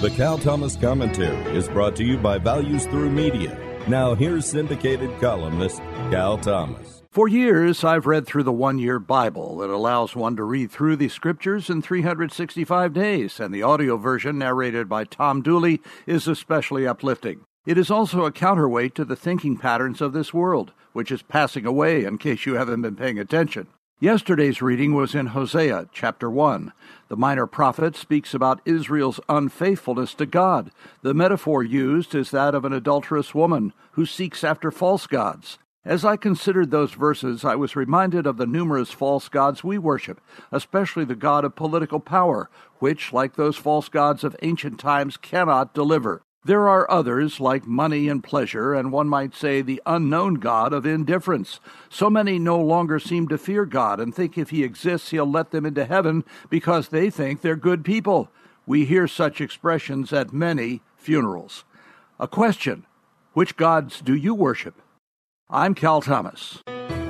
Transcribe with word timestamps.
The 0.00 0.10
Cal 0.10 0.38
Thomas 0.38 0.76
Commentary 0.76 1.56
is 1.56 1.66
brought 1.66 1.96
to 1.96 2.04
you 2.04 2.18
by 2.18 2.38
Values 2.38 2.86
Through 2.86 3.10
Media. 3.10 3.58
Now, 3.88 4.14
here's 4.14 4.46
syndicated 4.46 5.10
columnist 5.20 5.78
Cal 6.12 6.38
Thomas. 6.38 7.02
For 7.10 7.26
years, 7.26 7.82
I've 7.82 8.06
read 8.06 8.24
through 8.24 8.44
the 8.44 8.52
one 8.52 8.78
year 8.78 9.00
Bible 9.00 9.60
It 9.60 9.70
allows 9.70 10.14
one 10.14 10.36
to 10.36 10.44
read 10.44 10.70
through 10.70 10.94
the 10.94 11.08
scriptures 11.08 11.68
in 11.68 11.82
365 11.82 12.92
days, 12.92 13.40
and 13.40 13.52
the 13.52 13.64
audio 13.64 13.96
version, 13.96 14.38
narrated 14.38 14.88
by 14.88 15.02
Tom 15.02 15.42
Dooley, 15.42 15.80
is 16.06 16.28
especially 16.28 16.86
uplifting. 16.86 17.40
It 17.66 17.76
is 17.76 17.90
also 17.90 18.24
a 18.24 18.30
counterweight 18.30 18.94
to 18.94 19.04
the 19.04 19.16
thinking 19.16 19.56
patterns 19.56 20.00
of 20.00 20.12
this 20.12 20.32
world, 20.32 20.70
which 20.92 21.10
is 21.10 21.22
passing 21.22 21.66
away 21.66 22.04
in 22.04 22.18
case 22.18 22.46
you 22.46 22.54
haven't 22.54 22.82
been 22.82 22.94
paying 22.94 23.18
attention. 23.18 23.66
Yesterday's 24.00 24.62
reading 24.62 24.94
was 24.94 25.12
in 25.12 25.26
Hosea 25.26 25.88
chapter 25.92 26.30
1. 26.30 26.72
The 27.08 27.16
minor 27.16 27.48
prophet 27.48 27.96
speaks 27.96 28.32
about 28.32 28.60
Israel's 28.64 29.18
unfaithfulness 29.28 30.14
to 30.14 30.26
God. 30.26 30.70
The 31.02 31.14
metaphor 31.14 31.64
used 31.64 32.14
is 32.14 32.30
that 32.30 32.54
of 32.54 32.64
an 32.64 32.72
adulterous 32.72 33.34
woman 33.34 33.72
who 33.92 34.06
seeks 34.06 34.44
after 34.44 34.70
false 34.70 35.08
gods. 35.08 35.58
As 35.84 36.04
I 36.04 36.16
considered 36.16 36.70
those 36.70 36.92
verses, 36.92 37.44
I 37.44 37.56
was 37.56 37.74
reminded 37.74 38.24
of 38.24 38.36
the 38.36 38.46
numerous 38.46 38.92
false 38.92 39.28
gods 39.28 39.64
we 39.64 39.78
worship, 39.78 40.20
especially 40.52 41.04
the 41.04 41.16
god 41.16 41.44
of 41.44 41.56
political 41.56 41.98
power, 41.98 42.48
which, 42.78 43.12
like 43.12 43.34
those 43.34 43.56
false 43.56 43.88
gods 43.88 44.22
of 44.22 44.36
ancient 44.42 44.78
times, 44.78 45.16
cannot 45.16 45.74
deliver. 45.74 46.22
There 46.44 46.68
are 46.68 46.90
others, 46.90 47.40
like 47.40 47.66
money 47.66 48.08
and 48.08 48.22
pleasure, 48.22 48.72
and 48.72 48.92
one 48.92 49.08
might 49.08 49.34
say 49.34 49.60
the 49.60 49.82
unknown 49.84 50.34
God 50.34 50.72
of 50.72 50.86
indifference. 50.86 51.58
So 51.90 52.08
many 52.08 52.38
no 52.38 52.60
longer 52.60 52.98
seem 52.98 53.28
to 53.28 53.38
fear 53.38 53.66
God 53.66 53.98
and 53.98 54.14
think 54.14 54.38
if 54.38 54.50
He 54.50 54.62
exists, 54.62 55.10
He'll 55.10 55.30
let 55.30 55.50
them 55.50 55.66
into 55.66 55.84
heaven 55.84 56.24
because 56.48 56.88
they 56.88 57.10
think 57.10 57.40
they're 57.40 57.56
good 57.56 57.84
people. 57.84 58.30
We 58.66 58.84
hear 58.84 59.08
such 59.08 59.40
expressions 59.40 60.12
at 60.12 60.32
many 60.32 60.80
funerals. 60.96 61.64
A 62.20 62.28
question 62.28 62.86
Which 63.32 63.56
gods 63.56 64.00
do 64.00 64.14
you 64.14 64.34
worship? 64.34 64.80
I'm 65.50 65.74
Cal 65.74 66.00
Thomas. 66.00 66.62